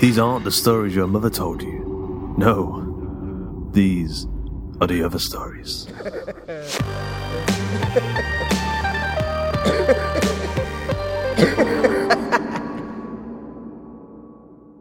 These 0.00 0.18
aren't 0.18 0.44
the 0.44 0.52
stories 0.52 0.94
your 0.94 1.08
mother 1.08 1.28
told 1.28 1.60
you. 1.60 2.34
No, 2.38 3.68
these 3.72 4.26
are 4.80 4.86
the 4.86 5.02
other 5.02 5.18
stories. 5.18 5.86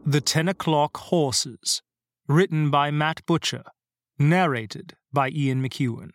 The 0.05 0.21
Ten 0.21 0.47
O'Clock 0.47 0.97
Horses, 0.97 1.81
written 2.27 2.69
by 2.69 2.91
Matt 2.91 3.25
Butcher, 3.25 3.63
narrated 4.19 4.95
by 5.11 5.29
Ian 5.29 5.63
McEuen. 5.63 6.11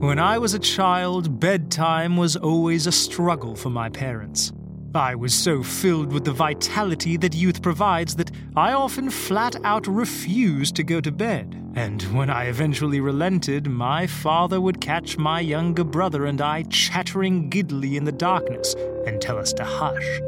When 0.00 0.18
I 0.18 0.38
was 0.38 0.54
a 0.54 0.58
child, 0.58 1.38
bedtime 1.38 2.16
was 2.16 2.34
always 2.34 2.86
a 2.86 2.92
struggle 2.92 3.54
for 3.54 3.68
my 3.68 3.90
parents. 3.90 4.52
I 4.94 5.14
was 5.14 5.32
so 5.32 5.62
filled 5.62 6.12
with 6.12 6.24
the 6.24 6.32
vitality 6.32 7.16
that 7.18 7.32
youth 7.32 7.62
provides 7.62 8.16
that 8.16 8.32
I 8.56 8.72
often 8.72 9.08
flat 9.08 9.54
out 9.64 9.86
refused 9.86 10.74
to 10.76 10.82
go 10.82 11.00
to 11.00 11.12
bed. 11.12 11.56
And 11.76 12.02
when 12.12 12.28
I 12.28 12.46
eventually 12.46 12.98
relented, 12.98 13.68
my 13.68 14.08
father 14.08 14.60
would 14.60 14.80
catch 14.80 15.16
my 15.16 15.38
younger 15.38 15.84
brother 15.84 16.26
and 16.26 16.40
I 16.40 16.64
chattering 16.64 17.48
giddily 17.48 17.96
in 17.96 18.04
the 18.04 18.10
darkness 18.10 18.74
and 19.06 19.20
tell 19.20 19.38
us 19.38 19.52
to 19.54 19.64
hush. 19.64 20.20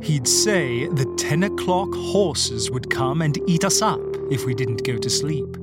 He'd 0.00 0.28
say 0.28 0.86
the 0.86 1.12
10 1.18 1.42
o'clock 1.42 1.92
horses 1.92 2.70
would 2.70 2.90
come 2.90 3.20
and 3.20 3.36
eat 3.48 3.64
us 3.64 3.82
up 3.82 4.00
if 4.30 4.44
we 4.46 4.54
didn't 4.54 4.84
go 4.84 4.96
to 4.96 5.10
sleep. 5.10 5.54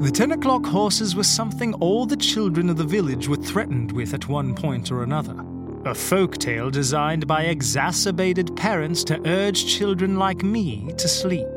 The 0.00 0.12
10 0.12 0.30
o'clock 0.30 0.64
horses 0.64 1.16
were 1.16 1.24
something 1.24 1.74
all 1.74 2.06
the 2.06 2.16
children 2.16 2.70
of 2.70 2.76
the 2.76 2.84
village 2.84 3.26
were 3.26 3.36
threatened 3.36 3.90
with 3.90 4.14
at 4.14 4.28
one 4.28 4.54
point 4.54 4.92
or 4.92 5.02
another. 5.02 5.44
A 5.86 5.94
folk 5.94 6.36
tale 6.36 6.68
designed 6.68 7.26
by 7.26 7.44
exacerbated 7.44 8.54
parents 8.54 9.02
to 9.04 9.18
urge 9.26 9.64
children 9.64 10.18
like 10.18 10.42
me 10.42 10.92
to 10.98 11.08
sleep. 11.08 11.48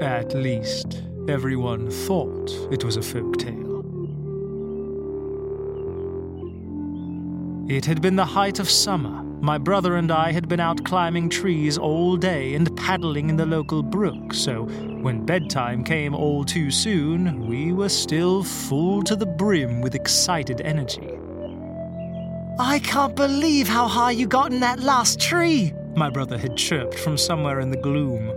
At 0.00 0.34
least, 0.34 1.02
everyone 1.28 1.90
thought 1.90 2.50
it 2.72 2.84
was 2.84 2.96
a 2.96 3.02
folk 3.02 3.36
tale. 3.36 3.84
It 7.68 7.84
had 7.84 8.00
been 8.00 8.16
the 8.16 8.24
height 8.24 8.60
of 8.60 8.70
summer. 8.70 9.22
My 9.42 9.58
brother 9.58 9.96
and 9.96 10.10
I 10.10 10.32
had 10.32 10.48
been 10.48 10.58
out 10.58 10.82
climbing 10.86 11.28
trees 11.28 11.76
all 11.76 12.16
day 12.16 12.54
and 12.54 12.74
paddling 12.78 13.28
in 13.28 13.36
the 13.36 13.44
local 13.44 13.82
brook, 13.82 14.32
so 14.32 14.62
when 15.02 15.26
bedtime 15.26 15.84
came 15.84 16.14
all 16.14 16.44
too 16.44 16.70
soon, 16.70 17.46
we 17.46 17.74
were 17.74 17.90
still 17.90 18.42
full 18.42 19.02
to 19.02 19.14
the 19.14 19.26
brim 19.26 19.82
with 19.82 19.94
excited 19.94 20.62
energy. 20.62 21.18
I 22.60 22.80
can't 22.80 23.14
believe 23.14 23.68
how 23.68 23.86
high 23.86 24.10
you 24.10 24.26
got 24.26 24.52
in 24.52 24.60
that 24.60 24.80
last 24.80 25.20
tree, 25.20 25.72
my 25.94 26.10
brother 26.10 26.36
had 26.36 26.56
chirped 26.56 26.98
from 26.98 27.16
somewhere 27.16 27.60
in 27.60 27.70
the 27.70 27.76
gloom. 27.76 28.32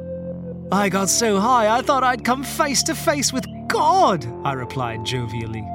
I 0.71 0.89
got 0.89 1.09
so 1.09 1.39
high 1.39 1.75
I 1.75 1.81
thought 1.81 2.03
I'd 2.03 2.23
come 2.23 2.43
face 2.43 2.83
to 2.83 2.93
face 2.93 3.33
with 3.33 3.45
God, 3.67 4.25
I 4.45 4.53
replied 4.53 5.05
jovially. 5.05 5.65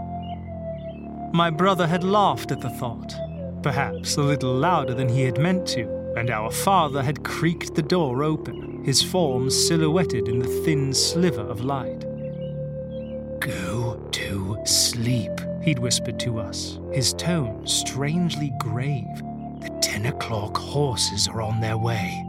My 1.34 1.50
brother 1.50 1.88
had 1.88 2.04
laughed 2.04 2.52
at 2.52 2.60
the 2.60 2.70
thought, 2.70 3.14
perhaps 3.62 4.16
a 4.16 4.22
little 4.22 4.54
louder 4.54 4.94
than 4.94 5.08
he 5.08 5.22
had 5.22 5.38
meant 5.38 5.66
to, 5.68 6.14
and 6.16 6.30
our 6.30 6.52
father 6.52 7.02
had 7.02 7.24
creaked 7.24 7.74
the 7.74 7.82
door 7.82 8.22
open, 8.22 8.84
his 8.84 9.02
form 9.02 9.50
silhouetted 9.50 10.28
in 10.28 10.38
the 10.38 10.62
thin 10.64 10.94
sliver 10.94 11.42
of 11.42 11.64
light. 11.64 12.00
Go 13.40 14.08
to 14.12 14.56
sleep, 14.64 15.40
he'd 15.66 15.78
whispered 15.80 16.18
to 16.20 16.38
us, 16.38 16.78
his 16.92 17.12
tone 17.12 17.66
strangely 17.66 18.52
grave. 18.58 19.22
The 19.60 19.76
ten 19.82 20.06
o'clock 20.06 20.56
horses 20.56 21.28
are 21.28 21.42
on 21.42 21.60
their 21.60 21.76
way. 21.76 22.24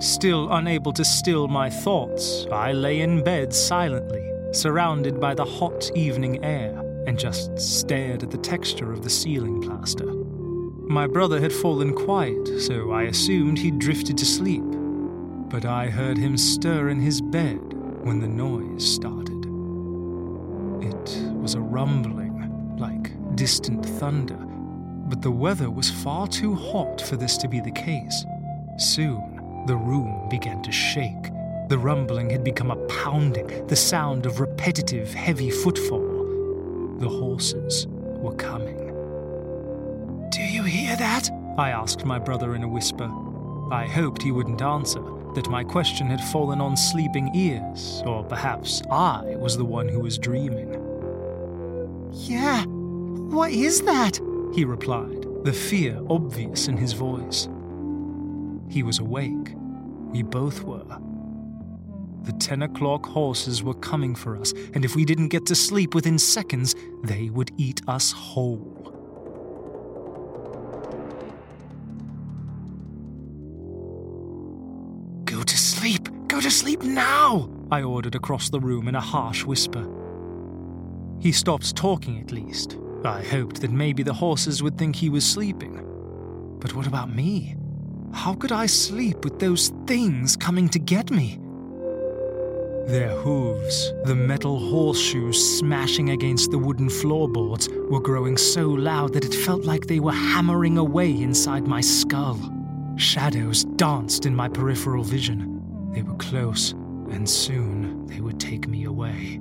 Still 0.00 0.52
unable 0.52 0.92
to 0.94 1.04
still 1.04 1.46
my 1.46 1.70
thoughts, 1.70 2.46
I 2.50 2.72
lay 2.72 3.00
in 3.00 3.22
bed 3.22 3.54
silently, 3.54 4.28
surrounded 4.52 5.20
by 5.20 5.32
the 5.34 5.44
hot 5.44 5.92
evening 5.94 6.44
air, 6.44 6.76
and 7.06 7.16
just 7.16 7.56
stared 7.58 8.24
at 8.24 8.32
the 8.32 8.38
texture 8.38 8.92
of 8.92 9.04
the 9.04 9.10
ceiling 9.10 9.62
plaster. 9.62 10.12
My 10.92 11.06
brother 11.06 11.40
had 11.40 11.52
fallen 11.52 11.94
quiet, 11.94 12.60
so 12.60 12.90
I 12.90 13.04
assumed 13.04 13.58
he'd 13.58 13.78
drifted 13.78 14.18
to 14.18 14.26
sleep. 14.26 14.64
But 14.64 15.64
I 15.64 15.86
heard 15.86 16.18
him 16.18 16.36
stir 16.36 16.88
in 16.88 17.00
his 17.00 17.20
bed 17.20 17.60
when 18.02 18.18
the 18.18 18.28
noise 18.28 18.84
started. 18.84 19.31
Was 21.42 21.54
a 21.54 21.60
rumbling, 21.60 22.76
like 22.78 23.10
distant 23.34 23.84
thunder, 23.84 24.36
but 24.36 25.20
the 25.22 25.30
weather 25.32 25.72
was 25.72 25.90
far 25.90 26.28
too 26.28 26.54
hot 26.54 27.00
for 27.00 27.16
this 27.16 27.36
to 27.38 27.48
be 27.48 27.58
the 27.58 27.72
case. 27.72 28.24
Soon, 28.78 29.64
the 29.66 29.74
room 29.74 30.28
began 30.30 30.62
to 30.62 30.70
shake. 30.70 31.32
The 31.68 31.78
rumbling 31.78 32.30
had 32.30 32.44
become 32.44 32.70
a 32.70 32.76
pounding, 32.86 33.66
the 33.66 33.74
sound 33.74 34.24
of 34.24 34.38
repetitive, 34.38 35.12
heavy 35.12 35.50
footfall. 35.50 36.96
The 37.00 37.08
horses 37.08 37.88
were 37.88 38.36
coming. 38.36 38.78
Do 40.30 40.42
you 40.42 40.62
hear 40.62 40.94
that? 40.94 41.28
I 41.58 41.70
asked 41.70 42.04
my 42.04 42.20
brother 42.20 42.54
in 42.54 42.62
a 42.62 42.68
whisper. 42.68 43.10
I 43.72 43.88
hoped 43.88 44.22
he 44.22 44.30
wouldn't 44.30 44.62
answer, 44.62 45.02
that 45.34 45.50
my 45.50 45.64
question 45.64 46.06
had 46.06 46.20
fallen 46.20 46.60
on 46.60 46.76
sleeping 46.76 47.34
ears, 47.34 48.00
or 48.06 48.22
perhaps 48.22 48.80
I 48.92 49.34
was 49.38 49.56
the 49.56 49.64
one 49.64 49.88
who 49.88 49.98
was 49.98 50.18
dreaming. 50.18 50.90
Yeah, 52.32 52.64
What 52.64 53.50
is 53.50 53.82
that? 53.82 54.18
He 54.54 54.64
replied, 54.64 55.26
the 55.44 55.52
fear 55.52 56.00
obvious 56.08 56.66
in 56.66 56.78
his 56.78 56.94
voice. 56.94 57.46
He 58.70 58.82
was 58.82 59.00
awake. 59.00 59.54
We 60.12 60.22
both 60.22 60.62
were. 60.62 60.98
The 62.22 62.32
10 62.32 62.62
o'clock 62.62 63.04
horses 63.04 63.62
were 63.62 63.74
coming 63.74 64.14
for 64.14 64.38
us, 64.38 64.54
and 64.72 64.82
if 64.82 64.96
we 64.96 65.04
didn't 65.04 65.28
get 65.28 65.44
to 65.46 65.54
sleep 65.54 65.94
within 65.94 66.18
seconds, 66.18 66.74
they 67.04 67.28
would 67.28 67.50
eat 67.58 67.82
us 67.86 68.12
whole. 68.12 68.78
Go 75.26 75.42
to 75.42 75.58
sleep! 75.58 76.08
Go 76.28 76.40
to 76.40 76.50
sleep 76.50 76.82
now! 76.82 77.50
I 77.70 77.82
ordered 77.82 78.14
across 78.14 78.48
the 78.48 78.60
room 78.60 78.88
in 78.88 78.94
a 78.94 79.00
harsh 79.00 79.44
whisper. 79.44 79.86
He 81.22 81.30
stopped 81.30 81.76
talking 81.76 82.20
at 82.20 82.32
least. 82.32 82.78
I 83.04 83.22
hoped 83.22 83.60
that 83.60 83.70
maybe 83.70 84.02
the 84.02 84.12
horses 84.12 84.60
would 84.60 84.76
think 84.76 84.96
he 84.96 85.08
was 85.08 85.24
sleeping. 85.24 85.76
But 86.58 86.74
what 86.74 86.88
about 86.88 87.14
me? 87.14 87.54
How 88.12 88.34
could 88.34 88.50
I 88.50 88.66
sleep 88.66 89.22
with 89.22 89.38
those 89.38 89.68
things 89.86 90.36
coming 90.36 90.68
to 90.70 90.80
get 90.80 91.12
me? 91.12 91.38
Their 92.88 93.10
hooves, 93.10 93.92
the 94.02 94.16
metal 94.16 94.58
horseshoes 94.58 95.58
smashing 95.60 96.10
against 96.10 96.50
the 96.50 96.58
wooden 96.58 96.90
floorboards, 96.90 97.68
were 97.88 98.00
growing 98.00 98.36
so 98.36 98.68
loud 98.68 99.12
that 99.12 99.24
it 99.24 99.32
felt 99.32 99.64
like 99.64 99.86
they 99.86 100.00
were 100.00 100.10
hammering 100.10 100.76
away 100.76 101.08
inside 101.22 101.68
my 101.68 101.80
skull. 101.80 102.52
Shadows 102.96 103.62
danced 103.76 104.26
in 104.26 104.34
my 104.34 104.48
peripheral 104.48 105.04
vision. 105.04 105.62
They 105.94 106.02
were 106.02 106.16
close, 106.16 106.72
and 107.12 107.30
soon 107.30 108.06
they 108.06 108.20
would 108.20 108.40
take 108.40 108.66
me 108.66 108.86
away. 108.86 109.38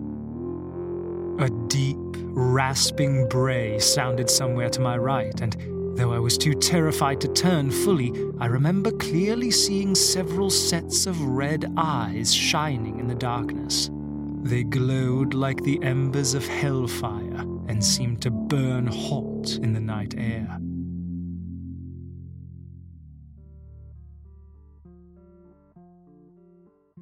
A 1.40 1.50
deep, 1.68 1.98
rasping 2.34 3.28
bray 3.28 3.80
sounded 3.80 4.30
somewhere 4.30 4.70
to 4.70 4.82
my 4.82 4.98
right, 4.98 5.40
and 5.42 5.56
though 5.98 6.14
I 6.14 6.20
was 6.20 6.38
too 6.38 6.54
terrified 6.54 7.20
to 7.22 7.28
turn 7.30 7.72
fully, 7.72 8.14
I 8.40 8.46
remember 8.46 8.92
clearly 8.92 9.50
seeing 9.50 9.96
several 9.96 10.50
sets 10.50 11.08
of 11.08 11.20
red 11.22 11.74
eyes 11.78 12.34
shining 12.34 13.00
in 13.00 13.08
the 13.08 13.16
darkness. 13.16 13.90
They 14.44 14.64
glowed 14.64 15.34
like 15.34 15.64
the 15.64 15.82
embers 15.84 16.34
of 16.34 16.48
hellfire 16.48 17.42
and 17.68 17.84
seemed 17.84 18.22
to 18.24 18.32
burn 18.32 18.88
hot 18.88 19.52
in 19.62 19.74
the 19.74 19.80
night 19.80 20.16
air. 20.18 20.60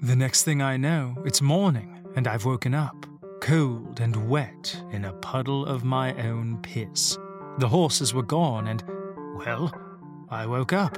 The 0.01 0.15
next 0.15 0.43
thing 0.43 0.61
I 0.61 0.77
know, 0.77 1.15
it's 1.25 1.41
morning, 1.41 2.05
and 2.15 2.27
I've 2.27 2.45
woken 2.45 2.73
up, 2.73 3.05
cold 3.41 4.00
and 4.00 4.30
wet, 4.30 4.81
in 4.91 5.06
a 5.06 5.13
puddle 5.13 5.65
of 5.65 5.83
my 5.83 6.13
own 6.27 6.59
piss. 6.62 7.18
The 7.57 7.68
horses 7.68 8.13
were 8.13 8.24
gone, 8.24 8.68
and, 8.68 8.83
well, 9.36 9.74
I 10.30 10.45
woke 10.45 10.74
up. 10.74 10.97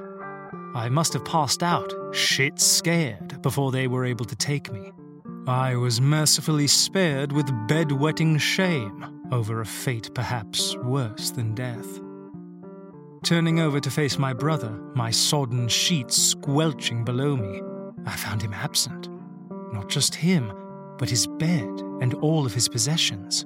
I 0.76 0.90
must 0.90 1.14
have 1.14 1.26
passed 1.26 1.64
out, 1.64 1.94
shit 2.12 2.60
scared, 2.60 3.42
before 3.42 3.72
they 3.72 3.88
were 3.88 4.06
able 4.06 4.26
to 4.26 4.36
take 4.36 4.72
me. 4.72 4.92
I 5.48 5.76
was 5.76 6.00
mercifully 6.00 6.68
spared 6.68 7.32
with 7.32 7.68
bed-wetting 7.68 8.38
shame 8.38 9.22
over 9.32 9.62
a 9.62 9.66
fate 9.66 10.14
perhaps 10.14 10.76
worse 10.78 11.32
than 11.32 11.56
death. 11.56 12.00
Turning 13.24 13.60
over 13.60 13.80
to 13.80 13.92
face 13.92 14.18
my 14.18 14.34
brother, 14.34 14.72
my 14.96 15.12
sodden 15.12 15.68
sheets 15.68 16.18
squelching 16.18 17.04
below 17.04 17.36
me, 17.36 17.62
I 18.06 18.16
found 18.16 18.42
him 18.42 18.54
absent. 18.54 19.10
Not 19.74 19.90
just 19.90 20.16
him, 20.16 20.52
but 20.98 21.10
his 21.10 21.28
bed 21.28 21.82
and 22.02 22.14
all 22.16 22.46
of 22.46 22.54
his 22.54 22.68
possessions. 22.68 23.46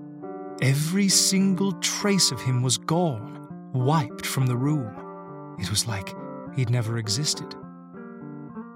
Every 0.62 1.10
single 1.10 1.74
trace 1.74 2.32
of 2.32 2.42
him 2.42 2.64
was 2.64 2.78
gone, 2.78 3.48
wiped 3.74 4.26
from 4.26 4.48
the 4.48 4.56
room. 4.56 5.56
It 5.60 5.70
was 5.70 5.88
like 5.88 6.16
he'd 6.56 6.70
never 6.70 6.98
existed. 6.98 7.54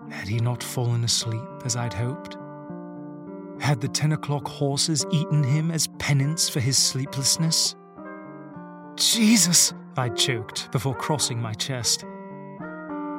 Had 0.09 0.27
he 0.27 0.39
not 0.39 0.61
fallen 0.61 1.03
asleep 1.03 1.41
as 1.65 1.75
I'd 1.75 1.93
hoped? 1.93 2.37
Had 3.59 3.81
the 3.81 3.87
ten 3.87 4.11
o'clock 4.11 4.47
horses 4.47 5.05
eaten 5.11 5.43
him 5.43 5.71
as 5.71 5.87
penance 5.99 6.49
for 6.49 6.59
his 6.59 6.77
sleeplessness? 6.77 7.75
Jesus! 8.95 9.73
I 9.97 10.09
choked 10.09 10.71
before 10.71 10.95
crossing 10.95 11.41
my 11.41 11.53
chest. 11.53 12.05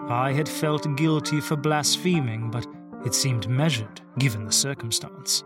I 0.08 0.32
had 0.34 0.48
felt 0.48 0.96
guilty 0.96 1.40
for 1.40 1.56
blaspheming, 1.56 2.50
but 2.50 2.66
it 3.04 3.14
seemed 3.14 3.48
measured 3.48 4.00
given 4.18 4.44
the 4.44 4.52
circumstance. 4.52 5.44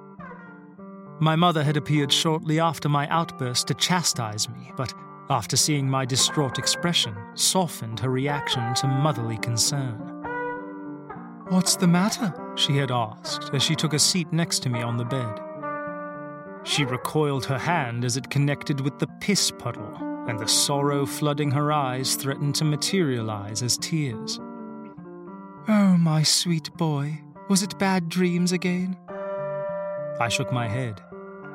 My 1.24 1.36
mother 1.36 1.64
had 1.64 1.78
appeared 1.78 2.12
shortly 2.12 2.60
after 2.60 2.86
my 2.86 3.08
outburst 3.08 3.68
to 3.68 3.74
chastise 3.74 4.46
me, 4.46 4.70
but 4.76 4.92
after 5.30 5.56
seeing 5.56 5.88
my 5.88 6.04
distraught 6.04 6.58
expression, 6.58 7.16
softened 7.32 7.98
her 8.00 8.10
reaction 8.10 8.74
to 8.74 8.86
motherly 8.86 9.38
concern. 9.38 9.96
What's 11.48 11.76
the 11.76 11.86
matter? 11.86 12.34
she 12.56 12.76
had 12.76 12.90
asked 12.90 13.54
as 13.54 13.62
she 13.62 13.74
took 13.74 13.94
a 13.94 13.98
seat 13.98 14.34
next 14.34 14.58
to 14.64 14.68
me 14.68 14.82
on 14.82 14.98
the 14.98 15.06
bed. 15.06 15.40
She 16.62 16.84
recoiled 16.84 17.46
her 17.46 17.58
hand 17.58 18.04
as 18.04 18.18
it 18.18 18.28
connected 18.28 18.82
with 18.82 18.98
the 18.98 19.08
piss 19.22 19.50
puddle, 19.50 19.96
and 20.28 20.38
the 20.38 20.46
sorrow 20.46 21.06
flooding 21.06 21.52
her 21.52 21.72
eyes 21.72 22.16
threatened 22.16 22.54
to 22.56 22.66
materialize 22.66 23.62
as 23.62 23.78
tears. 23.78 24.38
Oh, 25.68 25.96
my 25.98 26.22
sweet 26.22 26.70
boy, 26.74 27.22
was 27.48 27.62
it 27.62 27.78
bad 27.78 28.10
dreams 28.10 28.52
again? 28.52 28.98
I 30.20 30.28
shook 30.28 30.52
my 30.52 30.68
head. 30.68 31.00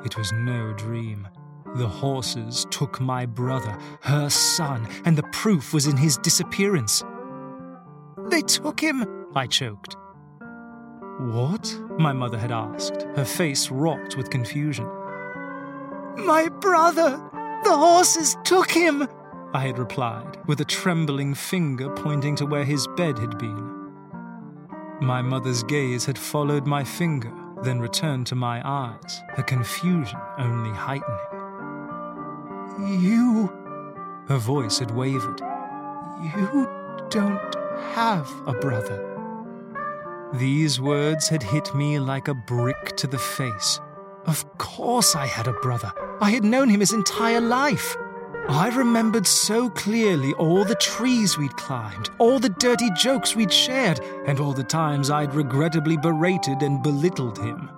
It 0.04 0.16
was 0.16 0.32
no 0.32 0.72
dream. 0.74 1.28
The 1.76 1.88
horses 1.88 2.66
took 2.70 3.00
my 3.00 3.26
brother, 3.26 3.78
her 4.02 4.28
son, 4.28 4.88
and 5.04 5.16
the 5.16 5.28
proof 5.32 5.72
was 5.72 5.86
in 5.86 5.96
his 5.96 6.16
disappearance. 6.18 7.04
They 8.28 8.40
took 8.42 8.80
him, 8.80 9.06
I 9.34 9.46
choked. 9.46 9.96
What? 11.20 11.78
My 11.98 12.12
mother 12.12 12.38
had 12.38 12.50
asked, 12.50 13.02
her 13.14 13.24
face 13.24 13.70
rocked 13.70 14.16
with 14.16 14.30
confusion. 14.30 14.86
My 16.16 16.48
brother! 16.48 17.20
The 17.62 17.76
horses 17.76 18.36
took 18.42 18.70
him! 18.70 19.06
I 19.52 19.66
had 19.66 19.78
replied, 19.78 20.38
with 20.46 20.60
a 20.60 20.64
trembling 20.64 21.34
finger 21.34 21.90
pointing 21.90 22.36
to 22.36 22.46
where 22.46 22.64
his 22.64 22.86
bed 22.96 23.18
had 23.18 23.38
been. 23.38 23.70
My 25.00 25.22
mother's 25.22 25.62
gaze 25.62 26.04
had 26.04 26.18
followed 26.18 26.66
my 26.66 26.84
finger, 26.84 27.32
then 27.62 27.80
returned 27.80 28.26
to 28.28 28.34
my 28.34 28.60
eyes, 28.64 29.22
her 29.30 29.42
confusion 29.42 30.18
only 30.38 30.70
heightening. 30.70 31.18
You. 33.02 33.52
Her 34.28 34.38
voice 34.38 34.78
had 34.78 34.92
wavered. 34.92 35.40
You 36.22 36.68
don't 37.10 37.56
have 37.94 38.30
a 38.46 38.52
brother. 38.52 39.06
These 40.34 40.80
words 40.80 41.28
had 41.28 41.42
hit 41.42 41.74
me 41.74 41.98
like 41.98 42.28
a 42.28 42.34
brick 42.34 42.96
to 42.96 43.06
the 43.06 43.18
face. 43.18 43.80
Of 44.26 44.46
course 44.58 45.16
I 45.16 45.26
had 45.26 45.48
a 45.48 45.52
brother. 45.54 45.92
I 46.20 46.30
had 46.30 46.44
known 46.44 46.68
him 46.68 46.80
his 46.80 46.92
entire 46.92 47.40
life. 47.40 47.96
I 48.50 48.68
remembered 48.76 49.28
so 49.28 49.70
clearly 49.70 50.32
all 50.34 50.64
the 50.64 50.74
trees 50.74 51.38
we'd 51.38 51.56
climbed, 51.56 52.10
all 52.18 52.40
the 52.40 52.48
dirty 52.48 52.90
jokes 52.96 53.36
we'd 53.36 53.52
shared, 53.52 54.00
and 54.26 54.40
all 54.40 54.52
the 54.52 54.64
times 54.64 55.08
I'd 55.08 55.34
regrettably 55.34 55.96
berated 55.96 56.62
and 56.62 56.82
belittled 56.82 57.38
him. 57.38 57.70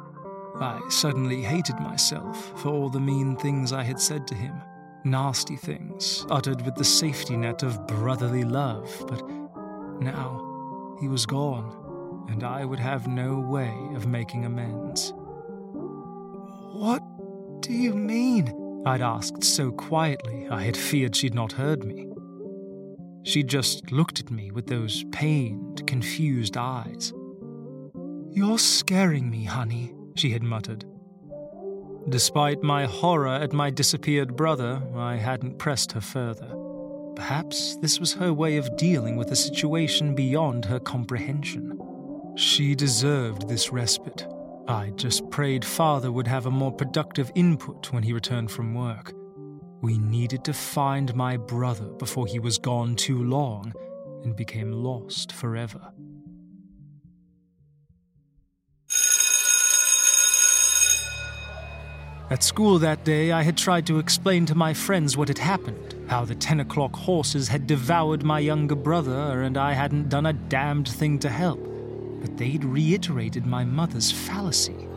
I 0.58 0.80
suddenly 0.88 1.42
hated 1.42 1.78
myself 1.78 2.58
for 2.58 2.70
all 2.70 2.88
the 2.88 2.98
mean 2.98 3.36
things 3.36 3.74
I 3.74 3.82
had 3.82 4.00
said 4.00 4.26
to 4.28 4.34
him. 4.34 4.62
Nasty 5.04 5.56
things, 5.56 6.24
uttered 6.30 6.62
with 6.62 6.76
the 6.76 6.84
safety 6.84 7.36
net 7.36 7.62
of 7.62 7.86
brotherly 7.86 8.44
love, 8.44 8.90
but 9.06 9.22
now 10.00 10.96
he 11.00 11.06
was 11.06 11.26
gone, 11.26 12.26
and 12.30 12.44
I 12.44 12.64
would 12.64 12.80
have 12.80 13.06
no 13.06 13.38
way 13.38 13.76
of 13.94 14.06
making 14.06 14.46
amends. 14.46 15.12
What 16.72 17.02
do 17.60 17.74
you 17.74 17.94
mean? 17.94 18.62
I'd 18.84 19.00
asked 19.00 19.44
so 19.44 19.70
quietly 19.70 20.48
I 20.50 20.62
had 20.62 20.76
feared 20.76 21.14
she'd 21.14 21.34
not 21.34 21.52
heard 21.52 21.84
me. 21.84 22.08
She 23.24 23.44
just 23.44 23.92
looked 23.92 24.18
at 24.18 24.30
me 24.30 24.50
with 24.50 24.66
those 24.66 25.04
pained, 25.12 25.86
confused 25.86 26.56
eyes. 26.56 27.12
You're 28.30 28.58
scaring 28.58 29.30
me, 29.30 29.44
honey, 29.44 29.94
she 30.16 30.30
had 30.30 30.42
muttered. 30.42 30.84
Despite 32.08 32.64
my 32.64 32.86
horror 32.86 33.28
at 33.28 33.52
my 33.52 33.70
disappeared 33.70 34.34
brother, 34.34 34.82
I 34.96 35.14
hadn't 35.14 35.58
pressed 35.58 35.92
her 35.92 36.00
further. 36.00 36.52
Perhaps 37.14 37.76
this 37.76 38.00
was 38.00 38.14
her 38.14 38.32
way 38.32 38.56
of 38.56 38.76
dealing 38.76 39.16
with 39.16 39.30
a 39.30 39.36
situation 39.36 40.14
beyond 40.14 40.64
her 40.64 40.80
comprehension. 40.80 41.78
She 42.34 42.74
deserved 42.74 43.48
this 43.48 43.70
respite, 43.70 44.26
I 44.72 44.88
just 44.96 45.28
prayed 45.28 45.66
Father 45.66 46.10
would 46.10 46.26
have 46.26 46.46
a 46.46 46.50
more 46.50 46.72
productive 46.72 47.30
input 47.34 47.92
when 47.92 48.02
he 48.02 48.14
returned 48.14 48.50
from 48.50 48.72
work. 48.72 49.12
We 49.82 49.98
needed 49.98 50.44
to 50.44 50.54
find 50.54 51.14
my 51.14 51.36
brother 51.36 51.84
before 51.84 52.26
he 52.26 52.38
was 52.38 52.56
gone 52.56 52.96
too 52.96 53.22
long 53.22 53.74
and 54.24 54.34
became 54.34 54.72
lost 54.72 55.30
forever. 55.30 55.92
At 62.30 62.42
school 62.42 62.78
that 62.78 63.04
day, 63.04 63.30
I 63.30 63.42
had 63.42 63.58
tried 63.58 63.86
to 63.88 63.98
explain 63.98 64.46
to 64.46 64.54
my 64.54 64.72
friends 64.72 65.18
what 65.18 65.28
had 65.28 65.36
happened 65.36 65.94
how 66.08 66.24
the 66.24 66.34
10 66.34 66.60
o'clock 66.60 66.96
horses 66.96 67.48
had 67.48 67.66
devoured 67.66 68.22
my 68.22 68.38
younger 68.38 68.74
brother, 68.74 69.42
and 69.42 69.58
I 69.58 69.74
hadn't 69.74 70.08
done 70.08 70.24
a 70.24 70.32
damned 70.32 70.88
thing 70.88 71.18
to 71.18 71.28
help. 71.28 71.71
But 72.22 72.38
they'd 72.38 72.64
reiterated 72.64 73.44
my 73.44 73.64
mother's 73.64 74.10
fallacy. 74.10 74.88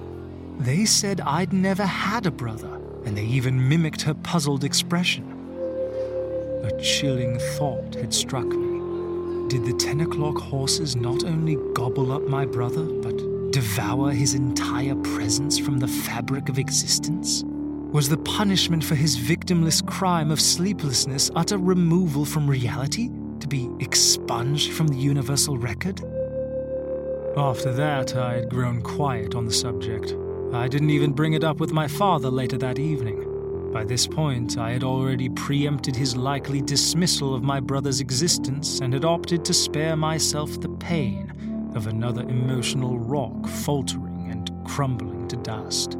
They 0.60 0.86
said 0.86 1.20
I'd 1.22 1.51
never 1.51 1.86
had 1.86 2.25
a 2.25 2.32
brother, 2.32 2.79
and 3.03 3.17
they 3.17 3.25
even 3.25 3.67
mimicked 3.67 4.03
her 4.03 4.13
puzzled 4.13 4.63
expression. 4.63 5.32
A 6.63 6.82
chilling 6.82 7.38
thought 7.58 7.96
had 7.96 8.13
struck 8.13 8.46
me. 8.46 9.50
Did 9.50 9.65
the 9.65 9.74
10 9.74 10.01
o'clock 10.01 10.38
horses 10.38 10.96
not 10.96 11.24
only 11.24 11.58
gobble 11.74 12.12
up 12.12 12.24
my 12.24 12.46
brother, 12.46 12.84
but 12.84 13.51
devour 13.51 14.12
his 14.12 14.34
entire 14.34 14.96
presence 14.96 15.58
from 15.58 15.79
the 15.79 15.88
fabric 15.88 16.48
of 16.50 16.58
existence? 16.58 17.44
Was 17.91 18.10
the 18.10 18.17
punishment 18.17 18.84
for 18.84 18.96
his 18.96 19.17
victimless 19.17 19.86
crime 19.86 20.32
of 20.32 20.41
sleeplessness 20.41 21.32
utter 21.36 21.58
removal 21.58 22.25
from 22.25 22.50
reality, 22.50 23.10
to 23.39 23.48
be 23.48 23.70
expunged 23.79 24.74
from 24.74 24.88
the 24.88 24.98
universal 24.98 25.58
record? 25.58 26.01
After 27.38 27.74
that, 27.74 28.15
I 28.15 28.36
had 28.36 28.50
grown 28.50 28.82
quiet 28.82 29.36
on 29.36 29.46
the 29.46 29.51
subject. 29.51 30.15
I 30.54 30.70
didn't 30.70 30.92
even 30.92 31.12
bring 31.12 31.34
it 31.34 31.44
up 31.44 31.60
with 31.60 31.74
my 31.74 31.86
father 31.86 32.30
later 32.30 32.58
that 32.60 32.80
evening. 32.80 33.72
By 33.74 33.84
this 33.84 34.08
point, 34.08 34.58
I 34.58 34.72
had 34.72 34.86
already 34.86 35.27
preempted 35.27 35.98
his 35.98 36.15
likely 36.15 36.62
dismissal 36.62 37.36
of 37.36 37.44
my 37.44 37.60
brother's 37.60 38.00
existence 38.00 38.80
and 38.80 38.94
had 38.94 39.04
opted 39.04 39.44
to 39.46 39.54
spare 39.54 39.98
myself 39.98 40.62
the 40.62 40.70
pain 40.70 41.72
of 41.75 41.88
another 41.88 42.22
emotional 42.22 42.98
rock 42.98 43.48
faltering 43.48 44.30
and 44.32 44.50
crumbling 44.65 45.27
to 45.27 45.36
dust. 45.36 45.98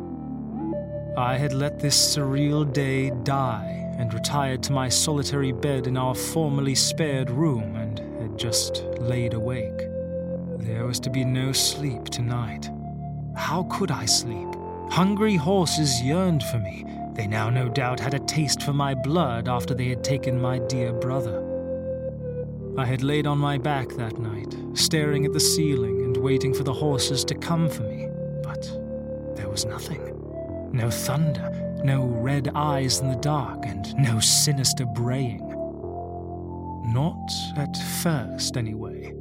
I 1.18 1.38
had 1.38 1.51
let 1.51 1.82
this 1.82 2.15
surreal 2.15 2.72
day 2.72 3.10
die 3.24 3.94
and 3.98 4.13
retired 4.13 4.63
to 4.63 4.72
my 4.72 4.88
solitary 4.88 5.51
bed 5.51 5.86
in 5.86 5.98
our 5.98 6.15
formerly 6.15 6.75
spared 6.75 7.30
room 7.30 7.75
and 7.75 8.00
had 8.22 8.39
just 8.39 8.86
laid 9.00 9.34
awake. 9.34 9.95
There 10.66 10.88
was 10.88 11.00
to 11.02 11.12
be 11.12 11.24
no 11.24 11.52
sleep 11.52 12.06
tonight. 12.06 12.72
How 13.36 13.68
could 13.70 13.92
I 13.92 14.06
sleep? 14.06 14.48
Hungry 14.90 15.36
horses 15.36 16.02
yearned 16.02 16.42
for 16.42 16.58
me. 16.58 16.84
They 17.14 17.28
now 17.28 17.52
no 17.52 17.70
doubt 17.70 18.00
had 18.00 18.16
a 18.16 18.20
taste 18.20 18.64
for 18.64 18.74
my 18.74 18.96
blood 18.96 19.48
after 19.48 19.76
they 19.76 19.90
had 19.90 20.04
taken 20.04 20.42
my 20.42 20.58
dear 20.58 20.92
brother. 20.92 21.44
I 22.80 22.84
had 22.84 23.04
laid 23.04 23.28
on 23.28 23.38
my 23.38 23.60
back 23.60 23.90
that 23.90 24.18
night, 24.18 24.56
staring 24.74 25.24
at 25.24 25.34
the 25.34 25.40
ceiling 25.40 26.02
and 26.02 26.18
waiting 26.18 26.52
for 26.52 26.64
the 26.64 26.74
horses 26.74 27.24
to 27.26 27.36
come 27.36 27.70
for 27.70 27.84
me, 27.84 28.10
but 28.42 28.64
there 29.36 29.50
was 29.50 29.66
nothing. 29.66 30.02
No 30.74 30.90
thunder, 30.90 31.78
no 31.84 32.06
red 32.06 32.50
eyes 32.56 33.02
in 33.02 33.10
the 33.10 33.18
dark, 33.18 33.68
and 33.68 33.96
no 33.98 34.20
sinister 34.20 34.86
braying. 34.86 35.48
Not 36.92 37.30
at 37.56 37.78
first, 38.02 38.58
anyway. 38.58 39.15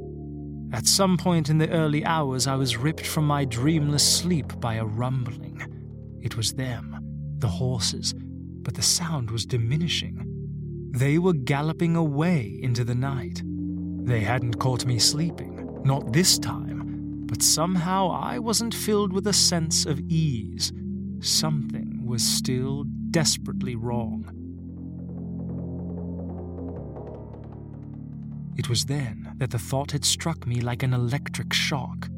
At 0.73 0.87
some 0.87 1.17
point 1.17 1.49
in 1.49 1.57
the 1.57 1.69
early 1.69 2.03
hours, 2.03 2.47
I 2.47 2.55
was 2.55 2.77
ripped 2.77 3.05
from 3.05 3.25
my 3.25 3.45
dreamless 3.45 4.05
sleep 4.05 4.59
by 4.59 4.75
a 4.75 4.85
rumbling. 4.85 5.61
It 6.21 6.35
was 6.35 6.53
them, 6.53 6.97
the 7.37 7.47
horses, 7.47 8.13
but 8.17 8.73
the 8.73 8.81
sound 8.81 9.31
was 9.31 9.45
diminishing. 9.45 10.25
They 10.91 11.17
were 11.17 11.33
galloping 11.33 11.95
away 11.95 12.59
into 12.61 12.83
the 12.83 12.95
night. 12.95 13.41
They 13.45 14.21
hadn't 14.21 14.59
caught 14.59 14.85
me 14.85 14.99
sleeping, 14.99 15.81
not 15.83 16.13
this 16.13 16.39
time, 16.39 17.25
but 17.27 17.41
somehow 17.41 18.09
I 18.11 18.39
wasn't 18.39 18.73
filled 18.73 19.13
with 19.13 19.27
a 19.27 19.33
sense 19.33 19.85
of 19.85 19.99
ease. 19.99 20.71
Something 21.19 22.05
was 22.05 22.23
still 22.23 22.85
desperately 23.11 23.75
wrong. 23.75 24.44
It 28.55 28.69
was 28.69 28.85
then 28.85 29.33
that 29.37 29.51
the 29.51 29.59
thought 29.59 29.91
had 29.91 30.05
struck 30.05 30.47
me 30.47 30.61
like 30.61 30.83
an 30.83 30.93
electric 30.93 31.53
shock. 31.53 32.09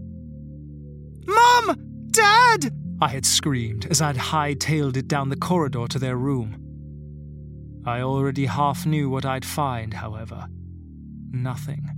Mom! 1.25 1.75
Dad! 2.11 2.71
I 3.01 3.09
had 3.09 3.25
screamed 3.25 3.85
as 3.87 4.01
I'd 4.01 4.15
hightailed 4.15 4.97
it 4.97 5.07
down 5.07 5.29
the 5.29 5.35
corridor 5.35 5.87
to 5.87 5.99
their 5.99 6.17
room. 6.17 6.63
I 7.85 8.01
already 8.01 8.47
half 8.47 8.85
knew 8.85 9.09
what 9.09 9.25
I'd 9.25 9.45
find, 9.45 9.93
however. 9.93 10.47
Nothing. 11.31 11.89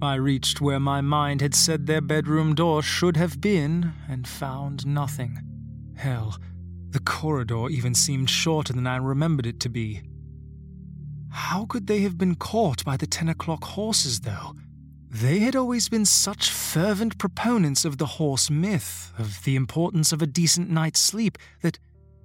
I 0.00 0.14
reached 0.14 0.60
where 0.60 0.80
my 0.80 1.00
mind 1.00 1.40
had 1.40 1.54
said 1.54 1.86
their 1.86 2.00
bedroom 2.00 2.54
door 2.54 2.82
should 2.82 3.16
have 3.16 3.40
been 3.40 3.92
and 4.08 4.26
found 4.26 4.86
nothing. 4.86 5.38
Hell, 5.96 6.36
the 6.90 7.00
corridor 7.00 7.68
even 7.68 7.94
seemed 7.94 8.30
shorter 8.30 8.72
than 8.72 8.86
I 8.86 8.96
remembered 8.96 9.46
it 9.46 9.60
to 9.60 9.68
be. 9.68 10.02
How 11.30 11.66
could 11.66 11.86
they 11.86 12.00
have 12.00 12.18
been 12.18 12.34
caught 12.34 12.84
by 12.84 12.96
the 12.96 13.06
ten 13.06 13.28
o'clock 13.28 13.64
horses, 13.64 14.20
though? 14.20 14.54
They 15.10 15.38
had 15.38 15.56
always 15.56 15.88
been 15.88 16.04
such 16.04 16.50
fervent 16.50 17.16
proponents 17.18 17.84
of 17.84 17.98
the 17.98 18.06
horse 18.06 18.50
myth, 18.50 19.12
of 19.18 19.42
the 19.44 19.56
importance 19.56 20.12
of 20.12 20.20
a 20.20 20.26
decent 20.26 20.68
night's 20.70 21.00
sleep, 21.00 21.38
that 21.62 21.78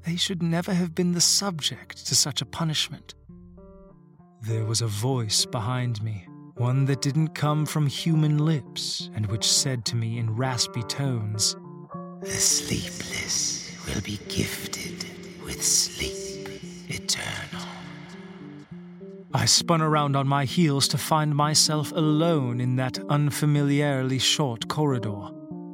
they 0.05 0.17
should 0.17 0.43
never 0.43 0.73
have 0.73 0.93
been 0.93 1.13
the 1.13 1.21
subject 1.21 2.05
to 2.07 2.15
such 2.15 2.41
a 2.41 2.45
punishment. 2.45 3.15
There 4.41 4.65
was 4.65 4.81
a 4.81 4.87
voice 4.87 5.45
behind 5.45 6.03
me, 6.03 6.27
one 6.55 6.83
that 6.85 7.01
didn't 7.01 7.29
come 7.29 7.65
from 7.65 7.87
human 7.87 8.37
lips, 8.39 9.09
and 9.15 9.25
which 9.27 9.49
said 9.49 9.85
to 9.85 9.95
me 9.95 10.17
in 10.17 10.35
raspy 10.35 10.83
tones, 10.83 11.55
The 12.19 12.27
sleepless 12.27 13.77
will 13.87 14.01
be 14.01 14.19
gifted 14.27 15.05
with 15.45 15.63
sleep 15.63 16.22
I 19.35 19.45
spun 19.45 19.81
around 19.81 20.15
on 20.15 20.27
my 20.27 20.45
heels 20.45 20.87
to 20.89 20.97
find 20.97 21.35
myself 21.35 21.91
alone 21.91 22.61
in 22.61 22.75
that 22.75 22.99
unfamiliarly 23.09 24.19
short 24.19 24.67
corridor. 24.67 25.29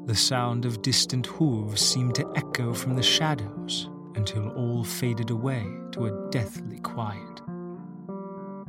The 0.06 0.16
sound 0.16 0.64
of 0.66 0.82
distant 0.82 1.28
hooves 1.28 1.82
seemed 1.82 2.16
to 2.16 2.32
echo 2.38 2.74
from 2.74 2.96
the 2.96 3.04
shadows 3.04 3.90
until 4.16 4.50
all 4.52 4.86
faded 4.86 5.30
away 5.30 5.68
to 5.92 6.06
a 6.06 6.30
deathly 6.32 6.80
quiet. 6.80 7.42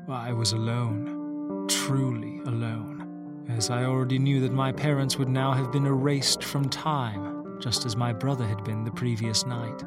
I 0.08 0.32
was 0.32 0.52
alone, 0.52 1.68
truly 1.68 2.40
alone, 2.40 3.46
as 3.48 3.70
I 3.70 3.84
already 3.84 4.18
knew 4.18 4.40
that 4.40 4.52
my 4.52 4.72
parents 4.72 5.16
would 5.18 5.28
now 5.28 5.52
have 5.52 5.70
been 5.70 5.86
erased 5.86 6.42
from 6.42 6.68
time, 6.68 7.60
just 7.60 7.86
as 7.86 7.94
my 7.94 8.12
brother 8.12 8.44
had 8.44 8.64
been 8.64 8.82
the 8.82 8.90
previous 8.90 9.46
night. 9.46 9.84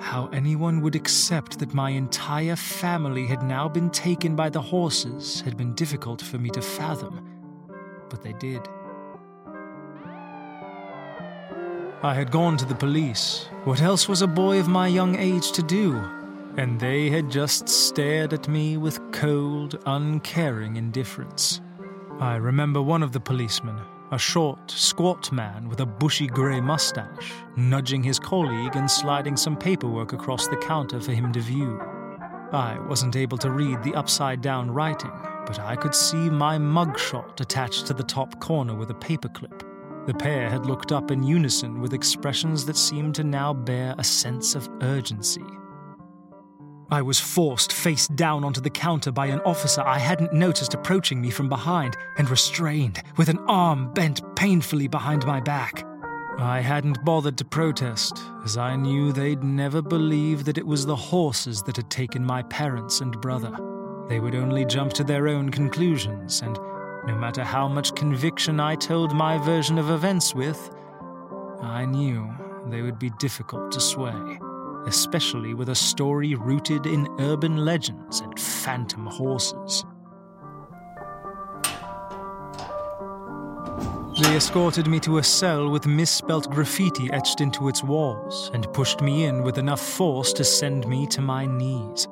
How 0.00 0.28
anyone 0.32 0.80
would 0.82 0.94
accept 0.94 1.58
that 1.58 1.74
my 1.74 1.90
entire 1.90 2.56
family 2.56 3.26
had 3.26 3.42
now 3.42 3.68
been 3.68 3.90
taken 3.90 4.36
by 4.36 4.48
the 4.48 4.62
horses 4.62 5.40
had 5.40 5.56
been 5.56 5.74
difficult 5.74 6.22
for 6.22 6.38
me 6.38 6.50
to 6.50 6.62
fathom, 6.62 7.26
but 8.08 8.22
they 8.22 8.32
did. 8.34 8.66
I 12.00 12.14
had 12.14 12.30
gone 12.30 12.56
to 12.58 12.64
the 12.64 12.76
police. 12.76 13.48
What 13.64 13.82
else 13.82 14.08
was 14.08 14.22
a 14.22 14.28
boy 14.28 14.60
of 14.60 14.68
my 14.68 14.86
young 14.86 15.16
age 15.16 15.50
to 15.52 15.62
do? 15.62 15.96
And 16.56 16.78
they 16.78 17.10
had 17.10 17.28
just 17.28 17.68
stared 17.68 18.32
at 18.32 18.48
me 18.48 18.76
with 18.76 19.00
cold, 19.10 19.80
uncaring 19.84 20.76
indifference. 20.76 21.60
I 22.20 22.36
remember 22.36 22.80
one 22.80 23.02
of 23.02 23.12
the 23.12 23.20
policemen, 23.20 23.80
a 24.10 24.18
short, 24.18 24.70
squat 24.70 25.30
man 25.32 25.68
with 25.68 25.80
a 25.80 25.86
bushy 25.86 26.26
grey 26.26 26.60
mustache, 26.60 27.32
nudging 27.56 28.02
his 28.02 28.18
colleague 28.18 28.74
and 28.76 28.90
sliding 28.90 29.36
some 29.36 29.56
paperwork 29.56 30.12
across 30.12 30.48
the 30.48 30.56
counter 30.56 31.00
for 31.00 31.12
him 31.12 31.32
to 31.32 31.40
view. 31.40 31.78
I 32.52 32.78
wasn't 32.88 33.16
able 33.16 33.36
to 33.38 33.50
read 33.50 33.82
the 33.82 33.94
upside 33.94 34.40
down 34.40 34.70
writing, 34.70 35.12
but 35.44 35.58
I 35.58 35.76
could 35.76 35.94
see 35.94 36.30
my 36.30 36.56
mugshot 36.56 37.40
attached 37.40 37.86
to 37.86 37.94
the 37.94 38.02
top 38.02 38.40
corner 38.40 38.74
with 38.74 38.90
a 38.90 38.94
paperclip. 38.94 39.62
The 40.06 40.14
pair 40.14 40.48
had 40.48 40.64
looked 40.64 40.90
up 40.90 41.10
in 41.10 41.22
unison 41.22 41.80
with 41.80 41.92
expressions 41.92 42.64
that 42.64 42.78
seemed 42.78 43.14
to 43.16 43.24
now 43.24 43.52
bear 43.52 43.94
a 43.98 44.04
sense 44.04 44.54
of 44.54 44.70
urgency. 44.80 45.44
I 46.90 47.02
was 47.02 47.20
forced 47.20 47.74
face 47.74 48.08
down 48.08 48.44
onto 48.44 48.62
the 48.62 48.70
counter 48.70 49.12
by 49.12 49.26
an 49.26 49.40
officer 49.40 49.82
I 49.82 49.98
hadn't 49.98 50.32
noticed 50.32 50.72
approaching 50.72 51.20
me 51.20 51.30
from 51.30 51.50
behind 51.50 51.94
and 52.16 52.30
restrained 52.30 53.02
with 53.18 53.28
an 53.28 53.38
arm 53.46 53.92
bent 53.92 54.22
painfully 54.36 54.88
behind 54.88 55.26
my 55.26 55.38
back. 55.38 55.84
I 56.38 56.60
hadn't 56.60 57.04
bothered 57.04 57.36
to 57.38 57.44
protest, 57.44 58.22
as 58.42 58.56
I 58.56 58.74
knew 58.76 59.12
they'd 59.12 59.44
never 59.44 59.82
believe 59.82 60.46
that 60.46 60.56
it 60.56 60.66
was 60.66 60.86
the 60.86 60.96
horses 60.96 61.62
that 61.64 61.76
had 61.76 61.90
taken 61.90 62.24
my 62.24 62.42
parents 62.44 63.02
and 63.02 63.20
brother. 63.20 63.54
They 64.08 64.18
would 64.18 64.34
only 64.34 64.64
jump 64.64 64.94
to 64.94 65.04
their 65.04 65.28
own 65.28 65.50
conclusions, 65.50 66.40
and 66.40 66.58
no 67.06 67.14
matter 67.16 67.44
how 67.44 67.68
much 67.68 67.94
conviction 67.96 68.60
I 68.60 68.76
told 68.76 69.14
my 69.14 69.36
version 69.36 69.76
of 69.76 69.90
events 69.90 70.34
with, 70.34 70.70
I 71.60 71.84
knew 71.84 72.32
they 72.68 72.80
would 72.80 72.98
be 72.98 73.10
difficult 73.18 73.72
to 73.72 73.80
sway 73.80 74.38
especially 74.86 75.54
with 75.54 75.68
a 75.68 75.74
story 75.74 76.34
rooted 76.34 76.86
in 76.86 77.08
urban 77.20 77.64
legends 77.64 78.20
and 78.20 78.38
phantom 78.38 79.06
horses. 79.06 79.84
They 84.20 84.34
escorted 84.34 84.88
me 84.88 84.98
to 85.00 85.18
a 85.18 85.22
cell 85.22 85.70
with 85.70 85.86
misspelt 85.86 86.50
graffiti 86.50 87.08
etched 87.12 87.40
into 87.40 87.68
its 87.68 87.84
walls 87.84 88.50
and 88.52 88.72
pushed 88.72 89.00
me 89.00 89.24
in 89.24 89.44
with 89.44 89.58
enough 89.58 89.80
force 89.80 90.32
to 90.32 90.44
send 90.44 90.88
me 90.88 91.06
to 91.08 91.20
my 91.20 91.46
knees. 91.46 92.08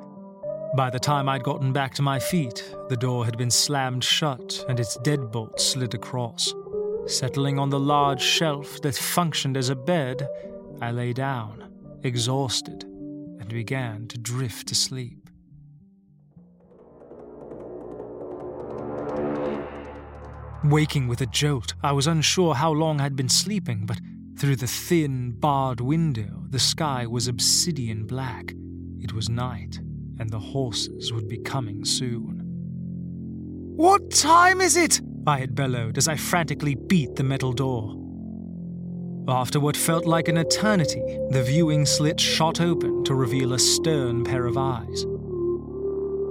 By 0.77 0.89
the 0.89 0.99
time 0.99 1.27
I'd 1.27 1.43
gotten 1.43 1.73
back 1.73 1.93
to 1.95 2.01
my 2.01 2.17
feet, 2.19 2.63
the 2.87 2.95
door 2.95 3.25
had 3.25 3.37
been 3.37 3.51
slammed 3.51 4.05
shut 4.05 4.63
and 4.69 4.79
its 4.79 4.97
deadbolt 4.99 5.59
slid 5.59 5.95
across. 5.95 6.53
Settling 7.07 7.59
on 7.59 7.69
the 7.69 7.79
large 7.79 8.21
shelf 8.21 8.81
that 8.83 8.95
functioned 8.95 9.57
as 9.57 9.69
a 9.69 9.75
bed, 9.75 10.27
I 10.81 10.91
lay 10.91 11.11
down, 11.11 11.66
exhausted, 12.07 12.83
and 12.83 13.47
began 13.49 14.07
to 14.07 14.17
drift 14.17 14.67
to 14.69 14.75
sleep. 14.75 15.29
Waking 20.63 21.07
with 21.07 21.21
a 21.21 21.27
jolt, 21.27 21.75
I 21.83 21.91
was 21.91 22.07
unsure 22.07 22.55
how 22.55 22.71
long 22.71 22.99
I'd 22.99 23.15
been 23.15 23.29
sleeping, 23.29 23.85
but 23.85 23.99
through 24.37 24.55
the 24.55 24.67
thin, 24.67 25.31
barred 25.31 25.81
window, 25.81 26.43
the 26.49 26.59
sky 26.59 27.05
was 27.05 27.27
obsidian 27.27 28.05
black. 28.05 28.53
It 28.99 29.13
was 29.13 29.29
night, 29.29 29.77
and 30.19 30.29
the 30.29 30.39
horses 30.39 31.13
would 31.13 31.27
be 31.27 31.37
coming 31.37 31.85
soon. 31.85 32.41
What 33.75 34.09
time 34.09 34.59
is 34.61 34.75
it? 34.75 34.99
I 35.27 35.39
had 35.39 35.53
bellowed 35.55 35.97
as 35.97 36.07
I 36.07 36.15
frantically 36.15 36.75
beat 36.75 37.15
the 37.15 37.23
metal 37.23 37.53
door. 37.53 37.95
After 39.29 39.59
what 39.59 39.75
felt 39.75 40.05
like 40.05 40.29
an 40.29 40.37
eternity, 40.37 41.01
the 41.31 41.43
viewing 41.43 41.85
slit 41.85 42.17
shot 42.17 42.61
open 42.61 43.03
to 43.03 43.13
reveal 43.13 43.51
a 43.51 43.59
stern 43.59 44.23
pair 44.23 44.45
of 44.45 44.57
eyes. 44.57 45.05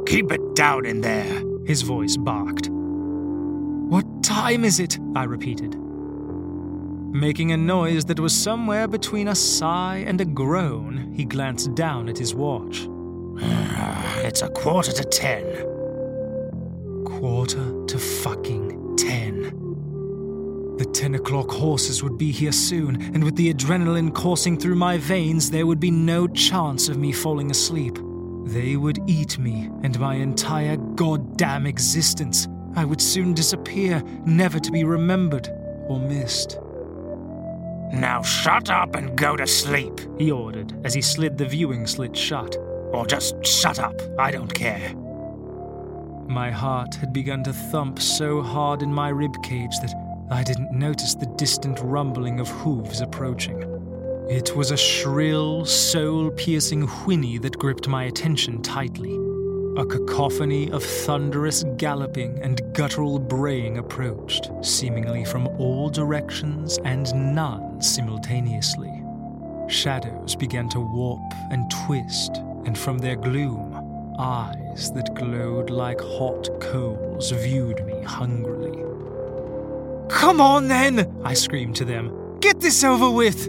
Keep 0.06 0.32
it 0.32 0.54
down 0.54 0.86
in 0.86 1.02
there, 1.02 1.42
his 1.66 1.82
voice 1.82 2.16
barked. 2.16 2.70
What 2.70 4.06
time 4.22 4.64
is 4.64 4.80
it? 4.80 4.98
I 5.14 5.24
repeated. 5.24 5.74
Making 5.78 7.52
a 7.52 7.58
noise 7.58 8.06
that 8.06 8.18
was 8.18 8.34
somewhere 8.34 8.88
between 8.88 9.28
a 9.28 9.34
sigh 9.34 10.02
and 10.06 10.18
a 10.22 10.24
groan, 10.24 11.12
he 11.12 11.26
glanced 11.26 11.74
down 11.74 12.08
at 12.08 12.16
his 12.16 12.34
watch. 12.34 12.88
It's 14.24 14.40
a 14.42 14.48
quarter 14.48 14.90
to 14.92 15.04
ten. 15.04 15.44
Quarter 17.04 17.84
to 17.86 17.98
fucking 17.98 18.65
ten 20.96 21.14
o'clock 21.14 21.50
horses 21.50 22.02
would 22.02 22.16
be 22.16 22.32
here 22.32 22.52
soon, 22.52 22.96
and 23.14 23.22
with 23.22 23.36
the 23.36 23.52
adrenaline 23.52 24.14
coursing 24.14 24.58
through 24.58 24.76
my 24.76 24.96
veins, 24.96 25.50
there 25.50 25.66
would 25.66 25.78
be 25.78 25.90
no 25.90 26.26
chance 26.26 26.88
of 26.88 26.96
me 26.96 27.12
falling 27.12 27.50
asleep. 27.50 27.98
They 28.46 28.76
would 28.76 28.98
eat 29.06 29.38
me 29.38 29.68
and 29.82 30.00
my 30.00 30.14
entire 30.14 30.78
goddamn 30.78 31.66
existence. 31.66 32.48
I 32.76 32.86
would 32.86 33.02
soon 33.02 33.34
disappear, 33.34 34.02
never 34.24 34.58
to 34.58 34.72
be 34.72 34.84
remembered 34.84 35.50
or 35.86 35.98
missed. 35.98 36.58
Now 37.92 38.22
shut 38.22 38.70
up 38.70 38.94
and 38.94 39.18
go 39.18 39.36
to 39.36 39.46
sleep, 39.46 40.00
he 40.18 40.30
ordered 40.30 40.74
as 40.82 40.94
he 40.94 41.02
slid 41.02 41.36
the 41.36 41.44
viewing 41.44 41.86
slit 41.86 42.16
shut. 42.16 42.56
Or 42.92 43.04
just 43.06 43.44
shut 43.44 43.78
up, 43.78 44.00
I 44.18 44.30
don't 44.30 44.52
care. 44.54 44.94
My 46.26 46.50
heart 46.50 46.94
had 46.96 47.12
begun 47.12 47.44
to 47.44 47.52
thump 47.52 48.00
so 48.00 48.42
hard 48.42 48.82
in 48.82 48.92
my 48.92 49.10
rib 49.10 49.34
cage 49.42 49.78
that 49.80 49.94
I 50.28 50.42
didn't 50.42 50.72
notice 50.72 51.14
the 51.14 51.26
distant 51.26 51.78
rumbling 51.80 52.40
of 52.40 52.48
hooves 52.48 53.00
approaching. 53.00 53.62
It 54.28 54.56
was 54.56 54.72
a 54.72 54.76
shrill, 54.76 55.64
soul 55.64 56.32
piercing 56.32 56.82
whinny 56.82 57.38
that 57.38 57.56
gripped 57.56 57.86
my 57.86 58.04
attention 58.04 58.60
tightly. 58.60 59.14
A 59.76 59.86
cacophony 59.86 60.68
of 60.72 60.82
thunderous 60.82 61.64
galloping 61.76 62.40
and 62.42 62.60
guttural 62.74 63.20
braying 63.20 63.78
approached, 63.78 64.50
seemingly 64.62 65.24
from 65.24 65.46
all 65.60 65.90
directions 65.90 66.78
and 66.84 67.14
none 67.14 67.80
simultaneously. 67.80 69.04
Shadows 69.68 70.34
began 70.34 70.68
to 70.70 70.80
warp 70.80 71.22
and 71.52 71.70
twist, 71.70 72.38
and 72.64 72.76
from 72.76 72.98
their 72.98 73.16
gloom, 73.16 74.16
eyes 74.18 74.90
that 74.90 75.14
glowed 75.14 75.70
like 75.70 76.00
hot 76.00 76.48
coals 76.60 77.30
viewed 77.30 77.86
me 77.86 78.02
hungrily. 78.02 78.82
Come 80.08 80.40
on 80.40 80.68
then! 80.68 81.20
I 81.24 81.34
screamed 81.34 81.76
to 81.76 81.84
them. 81.84 82.38
Get 82.40 82.60
this 82.60 82.84
over 82.84 83.10
with! 83.10 83.46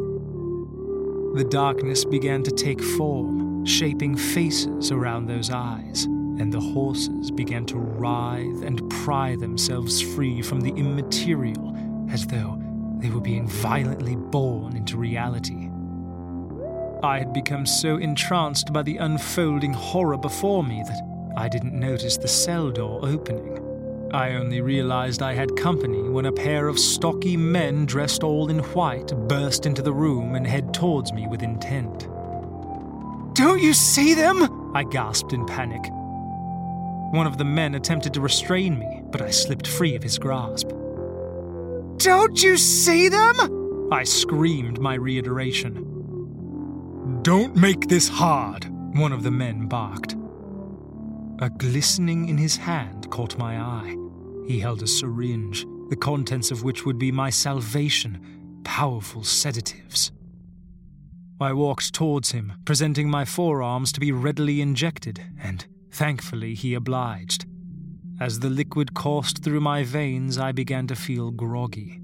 The 1.36 1.48
darkness 1.50 2.04
began 2.04 2.42
to 2.44 2.52
take 2.52 2.82
form, 2.82 3.66
shaping 3.66 4.16
faces 4.16 4.92
around 4.92 5.28
those 5.28 5.52
eyes, 5.52 6.06
and 6.06 6.52
the 6.52 6.60
horses 6.60 7.30
began 7.30 7.66
to 7.68 7.78
writhe 7.78 8.64
and 8.64 8.90
pry 8.90 9.36
themselves 9.36 10.02
free 10.02 10.42
from 10.42 10.62
the 10.62 10.72
immaterial 10.72 11.76
as 12.10 12.26
though 12.26 12.62
they 13.00 13.10
were 13.10 13.22
being 13.22 13.48
violently 13.48 14.16
born 14.16 14.76
into 14.76 14.98
reality. 14.98 15.70
I 17.04 17.20
had 17.20 17.34
become 17.34 17.68
so 17.68 17.98
entranced 17.98 18.74
by 18.74 18.82
the 18.82 18.98
unfolding 18.98 19.74
horror 19.74 20.18
before 20.18 20.64
me 20.64 20.84
that 20.88 21.34
I 21.38 21.48
didn't 21.48 21.80
notice 21.80 22.18
the 22.18 22.28
cell 22.28 22.72
door 22.72 23.00
opening. 23.04 23.64
I 24.12 24.34
only 24.34 24.62
realized 24.62 25.22
I 25.22 25.34
had 25.34 25.56
company 25.56 26.02
when 26.18 26.26
a 26.26 26.32
pair 26.32 26.68
of 26.68 26.80
stocky 26.80 27.38
men 27.38 27.86
dressed 27.86 28.24
all 28.24 28.50
in 28.50 28.58
white 28.74 29.16
burst 29.28 29.68
into 29.68 29.84
the 29.84 29.94
room 29.94 30.34
and 30.34 30.48
head 30.48 30.74
towards 30.74 31.14
me 31.14 31.28
with 31.28 31.44
intent. 31.44 32.08
Don't 33.36 33.62
you 33.62 33.72
see 33.72 34.16
them? 34.16 34.76
I 34.76 34.84
gasped 34.84 35.32
in 35.32 35.46
panic. 35.46 35.84
One 37.14 37.28
of 37.28 37.38
the 37.38 37.46
men 37.46 37.76
attempted 37.76 38.16
to 38.16 38.22
restrain 38.22 38.80
me, 38.80 39.04
but 39.12 39.22
I 39.22 39.30
slipped 39.30 39.68
free 39.68 39.96
of 39.96 40.02
his 40.02 40.18
grasp. 40.18 40.70
Don't 41.98 42.42
you 42.42 42.58
see 42.58 43.10
them? 43.10 43.92
I 43.92 44.04
screamed 44.04 44.80
my 44.80 44.96
reiteration. 44.96 45.76
Don't 47.22 47.56
make 47.56 47.90
this 47.90 48.10
hard, 48.10 48.66
one 48.98 49.12
of 49.12 49.22
the 49.22 49.30
men 49.30 49.68
barked. 49.68 50.16
A 51.42 51.52
glistening 51.52 52.28
in 52.28 52.40
his 52.40 52.58
hand 52.58 53.08
caught 53.12 53.38
my 53.38 53.62
eye. 53.62 53.96
He 54.48 54.60
held 54.60 54.82
a 54.82 54.88
syringe, 54.88 55.68
the 55.90 55.96
contents 55.96 56.52
of 56.52 56.64
which 56.64 56.86
would 56.86 56.98
be 56.98 57.12
my 57.12 57.30
salvation 57.30 58.62
powerful 58.64 59.24
sedatives. 59.24 60.12
I 61.40 61.54
walked 61.54 61.94
towards 61.94 62.32
him, 62.32 62.54
presenting 62.66 63.10
my 63.10 63.24
forearms 63.24 63.92
to 63.94 64.00
be 64.00 64.12
readily 64.12 64.60
injected, 64.60 65.22
and 65.42 65.66
thankfully 65.92 66.54
he 66.54 66.74
obliged. 66.74 67.46
As 68.20 68.40
the 68.40 68.50
liquid 68.50 68.94
coursed 68.94 69.44
through 69.44 69.62
my 69.62 69.84
veins, 69.84 70.38
I 70.38 70.52
began 70.52 70.88
to 70.88 70.96
feel 70.96 71.32
groggy. 71.32 72.02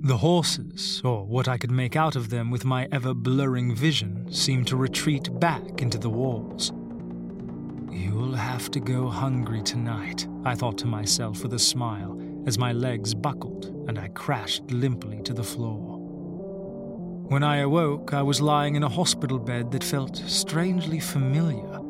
The 0.00 0.18
horses, 0.18 1.00
or 1.04 1.24
what 1.24 1.48
I 1.48 1.58
could 1.58 1.70
make 1.70 1.96
out 1.96 2.16
of 2.16 2.28
them 2.28 2.50
with 2.50 2.64
my 2.64 2.88
ever 2.92 3.14
blurring 3.14 3.74
vision, 3.74 4.30
seemed 4.32 4.66
to 4.66 4.76
retreat 4.76 5.38
back 5.40 5.80
into 5.80 5.96
the 5.96 6.10
walls. 6.10 6.72
You'll 7.90 8.34
have 8.34 8.70
to 8.72 8.80
go 8.80 9.08
hungry 9.08 9.62
tonight, 9.62 10.26
I 10.44 10.56
thought 10.56 10.76
to 10.78 10.86
myself 10.86 11.42
with 11.42 11.54
a 11.54 11.58
smile 11.58 12.21
as 12.46 12.58
my 12.58 12.72
legs 12.72 13.14
buckled 13.14 13.66
and 13.88 13.98
I 13.98 14.08
crashed 14.08 14.70
limply 14.70 15.22
to 15.22 15.32
the 15.32 15.44
floor. 15.44 15.98
When 17.28 17.42
I 17.42 17.58
awoke, 17.58 18.12
I 18.12 18.22
was 18.22 18.40
lying 18.40 18.74
in 18.74 18.82
a 18.82 18.88
hospital 18.88 19.38
bed 19.38 19.70
that 19.72 19.84
felt 19.84 20.16
strangely 20.16 21.00
familiar. 21.00 21.80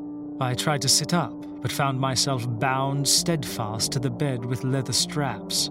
I 0.40 0.54
tried 0.54 0.82
to 0.82 0.88
sit 0.88 1.14
up, 1.14 1.34
but 1.62 1.72
found 1.72 1.98
myself 1.98 2.46
bound 2.48 3.08
steadfast 3.08 3.92
to 3.92 3.98
the 3.98 4.10
bed 4.10 4.44
with 4.44 4.64
leather 4.64 4.92
straps. 4.92 5.70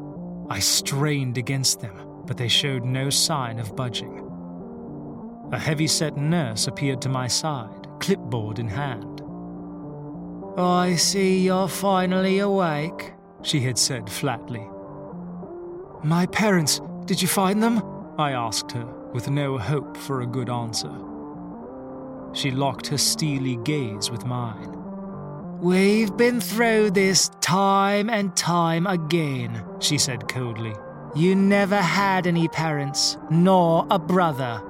I 0.50 0.60
strained 0.60 1.38
against 1.38 1.80
them, 1.80 1.96
but 2.26 2.38
they 2.38 2.48
showed 2.48 2.84
no 2.84 3.10
sign 3.10 3.60
of 3.60 3.76
budging. 3.76 4.17
A 5.52 5.60
heavy 5.60 5.88
set 5.88 6.17
nurse 6.17 6.67
appeared 6.67 7.02
to 7.02 7.10
my 7.10 7.28
side, 7.28 7.88
clipboard 8.00 8.60
in 8.60 8.67
hand. 8.67 9.22
I 10.58 10.96
see 10.96 11.39
you're 11.39 11.67
finally 11.67 12.39
awake, 12.39 13.13
she 13.43 13.60
had 13.60 13.77
said 13.77 14.10
flatly. 14.10 14.67
My 16.04 16.25
parents, 16.27 16.82
did 17.06 17.21
you 17.21 17.27
find 17.27 17.62
them? 17.62 17.82
I 18.17 18.32
asked 18.32 18.71
her, 18.71 18.86
with 19.13 19.30
no 19.30 19.58
hope 19.58 19.95
for 19.97 20.21
a 20.21 20.25
good 20.25 20.49
answer. 20.49 20.91
She 22.34 22.51
locked 22.51 22.88
her 22.88 22.97
steely 22.97 23.58
gaze 23.58 24.10
with 24.10 24.25
mine. 24.25 24.77
We've 25.60 26.15
been 26.17 26.41
through 26.41 26.91
this 26.91 27.30
time 27.39 28.10
and 28.10 28.36
time 28.36 28.88
again, 28.88 29.63
she 29.80 29.97
said 29.97 30.27
coldly. 30.27 30.73
You 31.15 31.36
never 31.36 31.77
had 31.77 32.25
any 32.25 32.47
parents, 32.47 33.17
nor 33.30 33.86
a 33.91 33.99
brother. 33.99 34.62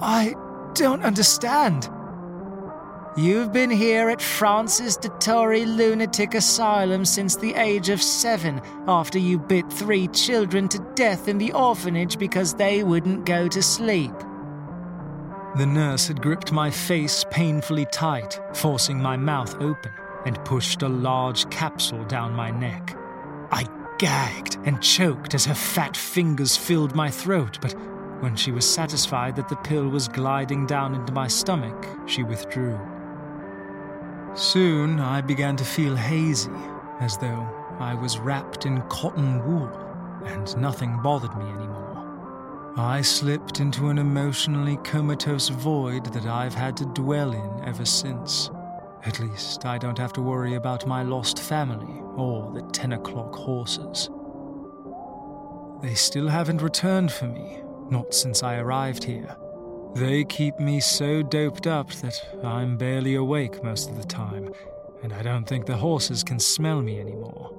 I 0.00 0.34
don't 0.74 1.02
understand. 1.02 1.88
You've 3.16 3.52
been 3.52 3.70
here 3.70 4.08
at 4.08 4.22
Francis 4.22 4.96
Dettori 4.96 5.66
Lunatic 5.66 6.34
Asylum 6.34 7.04
since 7.04 7.34
the 7.34 7.54
age 7.54 7.88
of 7.88 8.00
seven, 8.00 8.62
after 8.86 9.18
you 9.18 9.36
bit 9.36 9.70
three 9.72 10.06
children 10.08 10.68
to 10.68 10.78
death 10.94 11.26
in 11.26 11.36
the 11.36 11.52
orphanage 11.52 12.20
because 12.20 12.54
they 12.54 12.84
wouldn't 12.84 13.26
go 13.26 13.48
to 13.48 13.62
sleep. 13.64 14.16
The 15.56 15.66
nurse 15.66 16.06
had 16.06 16.22
gripped 16.22 16.52
my 16.52 16.70
face 16.70 17.24
painfully 17.32 17.84
tight, 17.86 18.40
forcing 18.54 19.02
my 19.02 19.16
mouth 19.16 19.56
open, 19.60 19.90
and 20.24 20.42
pushed 20.44 20.82
a 20.82 20.88
large 20.88 21.50
capsule 21.50 22.04
down 22.04 22.32
my 22.32 22.52
neck. 22.52 22.96
I 23.50 23.66
gagged 23.98 24.56
and 24.64 24.80
choked 24.80 25.34
as 25.34 25.46
her 25.46 25.54
fat 25.54 25.96
fingers 25.96 26.56
filled 26.56 26.94
my 26.94 27.10
throat, 27.10 27.58
but 27.60 27.74
when 28.20 28.36
she 28.36 28.52
was 28.52 28.72
satisfied 28.72 29.34
that 29.34 29.48
the 29.48 29.56
pill 29.56 29.88
was 29.88 30.06
gliding 30.06 30.66
down 30.66 30.94
into 30.94 31.12
my 31.12 31.26
stomach, 31.26 31.88
she 32.06 32.22
withdrew. 32.22 32.78
Soon 34.34 35.00
I 35.00 35.20
began 35.20 35.56
to 35.56 35.64
feel 35.64 35.96
hazy, 35.96 36.50
as 37.00 37.16
though 37.18 37.48
I 37.80 37.94
was 37.94 38.18
wrapped 38.18 38.64
in 38.64 38.80
cotton 38.82 39.44
wool, 39.44 39.70
and 40.24 40.56
nothing 40.56 41.00
bothered 41.02 41.36
me 41.36 41.46
anymore. 41.46 42.70
I 42.76 43.02
slipped 43.02 43.58
into 43.58 43.88
an 43.88 43.98
emotionally 43.98 44.76
comatose 44.84 45.48
void 45.48 46.12
that 46.12 46.26
I've 46.26 46.54
had 46.54 46.76
to 46.76 46.84
dwell 46.86 47.32
in 47.32 47.64
ever 47.64 47.84
since. 47.84 48.50
At 49.04 49.18
least 49.18 49.66
I 49.66 49.78
don't 49.78 49.98
have 49.98 50.12
to 50.12 50.22
worry 50.22 50.54
about 50.54 50.86
my 50.86 51.02
lost 51.02 51.40
family 51.40 52.00
or 52.16 52.52
the 52.52 52.62
10 52.70 52.92
o'clock 52.92 53.34
horses. 53.34 54.10
They 55.82 55.94
still 55.94 56.28
haven't 56.28 56.62
returned 56.62 57.10
for 57.10 57.26
me, 57.26 57.62
not 57.90 58.14
since 58.14 58.42
I 58.42 58.58
arrived 58.58 59.02
here. 59.02 59.36
They 59.94 60.24
keep 60.24 60.58
me 60.60 60.80
so 60.80 61.22
doped 61.22 61.66
up 61.66 61.90
that 61.94 62.14
I'm 62.44 62.76
barely 62.76 63.16
awake 63.16 63.62
most 63.64 63.90
of 63.90 63.96
the 63.96 64.04
time, 64.04 64.52
and 65.02 65.12
I 65.12 65.22
don't 65.22 65.44
think 65.44 65.66
the 65.66 65.76
horses 65.76 66.22
can 66.22 66.38
smell 66.38 66.80
me 66.80 67.00
anymore. 67.00 67.56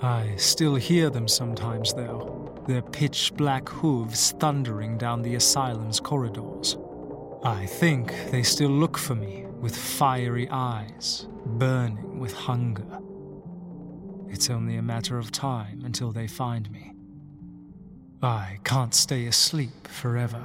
I 0.00 0.34
still 0.36 0.76
hear 0.76 1.10
them 1.10 1.26
sometimes, 1.26 1.92
though, 1.92 2.62
their 2.68 2.82
pitch 2.82 3.32
black 3.34 3.68
hooves 3.68 4.32
thundering 4.38 4.96
down 4.98 5.22
the 5.22 5.34
asylum's 5.34 5.98
corridors. 5.98 6.76
I 7.42 7.66
think 7.66 8.14
they 8.30 8.44
still 8.44 8.70
look 8.70 8.96
for 8.96 9.16
me 9.16 9.46
with 9.60 9.76
fiery 9.76 10.48
eyes, 10.50 11.26
burning 11.44 12.20
with 12.20 12.32
hunger. 12.32 13.00
It's 14.28 14.50
only 14.50 14.76
a 14.76 14.82
matter 14.82 15.18
of 15.18 15.32
time 15.32 15.82
until 15.84 16.12
they 16.12 16.28
find 16.28 16.70
me. 16.70 16.92
I 18.22 18.58
can't 18.64 18.94
stay 18.94 19.26
asleep 19.26 19.88
forever. 19.88 20.44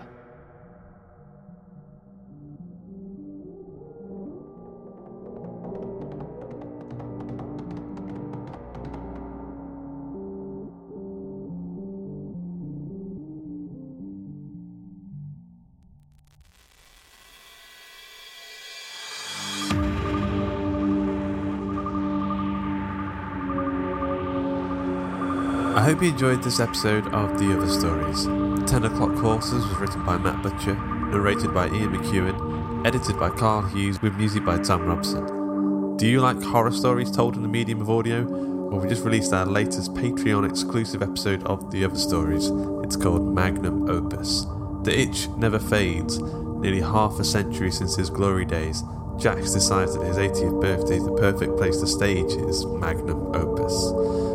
I 25.75 25.81
hope 25.81 26.03
you 26.03 26.09
enjoyed 26.09 26.43
this 26.43 26.59
episode 26.59 27.11
of 27.15 27.39
The 27.39 27.57
Other 27.57 27.67
Stories. 27.67 28.25
10 28.69 28.85
O'Clock 28.85 29.15
Horses 29.17 29.65
was 29.65 29.75
written 29.77 30.05
by 30.05 30.19
Matt 30.19 30.43
Butcher, 30.43 30.75
narrated 30.75 31.51
by 31.51 31.65
Ian 31.65 31.97
McEuen, 31.97 32.85
edited 32.85 33.19
by 33.19 33.31
Karl 33.31 33.63
Hughes, 33.63 33.99
with 33.99 34.13
music 34.13 34.45
by 34.45 34.59
Thom 34.59 34.85
Robson. 34.85 35.97
Do 35.97 36.07
you 36.07 36.21
like 36.21 36.39
horror 36.43 36.71
stories 36.71 37.09
told 37.09 37.35
in 37.35 37.41
the 37.41 37.47
medium 37.47 37.81
of 37.81 37.89
audio? 37.89 38.23
Well, 38.23 38.81
we 38.81 38.87
just 38.87 39.03
released 39.03 39.33
our 39.33 39.47
latest 39.47 39.95
Patreon 39.95 40.47
exclusive 40.47 41.01
episode 41.01 41.43
of 41.45 41.71
The 41.71 41.85
Other 41.85 41.97
Stories. 41.97 42.51
It's 42.83 42.95
called 42.95 43.33
Magnum 43.33 43.89
Opus. 43.89 44.45
The 44.83 44.93
itch 44.95 45.27
never 45.37 45.57
fades. 45.57 46.19
Nearly 46.19 46.81
half 46.81 47.19
a 47.19 47.23
century 47.23 47.71
since 47.71 47.95
his 47.95 48.11
glory 48.11 48.45
days, 48.45 48.83
Jax 49.17 49.53
decides 49.53 49.97
that 49.97 50.05
his 50.05 50.17
80th 50.17 50.61
birthday 50.61 50.97
is 50.97 51.05
the 51.05 51.13
perfect 51.13 51.57
place 51.57 51.77
to 51.77 51.87
stage 51.87 52.31
his 52.31 52.63
magnum 52.63 53.35
opus. 53.35 53.73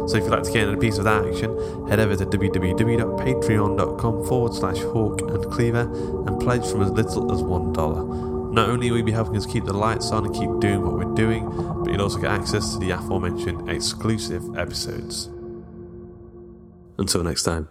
So 0.08 0.16
if 0.16 0.24
you'd 0.24 0.30
like 0.30 0.44
to 0.44 0.52
get 0.52 0.66
in 0.66 0.74
a 0.74 0.78
piece 0.78 0.96
of 0.96 1.04
that 1.04 1.26
action, 1.26 1.50
head 1.86 2.00
over 2.00 2.16
to 2.16 2.24
www.patreon.com 2.24 4.26
forward 4.26 4.54
slash 4.54 4.78
hawk 4.78 5.20
and 5.20 5.44
cleaver 5.52 5.82
and 6.26 6.40
pledge 6.40 6.66
from 6.66 6.80
as 6.82 6.90
little 6.90 7.30
as 7.30 7.42
$1. 7.42 8.52
Not 8.52 8.70
only 8.70 8.90
will 8.90 8.98
you 8.98 9.04
be 9.04 9.12
helping 9.12 9.36
us 9.36 9.44
keep 9.44 9.66
the 9.66 9.74
lights 9.74 10.10
on 10.10 10.24
and 10.24 10.34
keep 10.34 10.48
doing 10.60 10.82
what 10.82 10.94
we're 10.94 11.14
doing, 11.14 11.44
but 11.84 11.92
you'll 11.92 12.00
also 12.00 12.18
get 12.18 12.30
access 12.30 12.72
to 12.72 12.78
the 12.78 12.90
aforementioned 12.90 13.68
exclusive 13.68 14.56
episodes. 14.56 15.28
Until 16.96 17.22
next 17.22 17.42
time. 17.42 17.68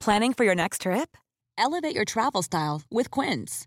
Planning 0.00 0.34
for 0.34 0.44
your 0.44 0.54
next 0.54 0.82
trip? 0.82 1.16
Elevate 1.56 1.94
your 1.94 2.04
travel 2.04 2.42
style 2.42 2.82
with 2.90 3.10
Quince. 3.10 3.66